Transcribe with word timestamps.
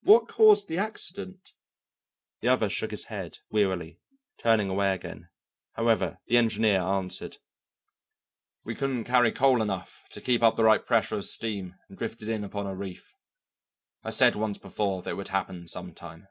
What 0.00 0.28
caused 0.28 0.66
the 0.68 0.78
accident?" 0.78 1.52
The 2.40 2.48
other 2.48 2.70
shook 2.70 2.90
his 2.90 3.04
head, 3.04 3.40
wearily, 3.50 4.00
turning 4.38 4.70
away 4.70 4.94
again. 4.94 5.28
However, 5.74 6.20
the 6.26 6.38
engineer 6.38 6.80
answered: 6.80 7.36
"We 8.64 8.74
couldn't 8.74 9.04
carry 9.04 9.30
coal 9.30 9.60
enough 9.60 10.02
to 10.12 10.22
keep 10.22 10.42
up 10.42 10.56
the 10.56 10.64
right 10.64 10.86
pressure 10.86 11.16
of 11.16 11.26
steam 11.26 11.74
and 11.90 11.98
drifted 11.98 12.30
in 12.30 12.44
upon 12.44 12.66
a 12.66 12.74
reef. 12.74 13.14
I 14.02 14.08
said 14.08 14.36
once 14.36 14.56
before 14.56 15.02
that 15.02 15.10
it 15.10 15.16
would 15.18 15.28
happen 15.28 15.68
some 15.68 15.92
time." 15.92 16.28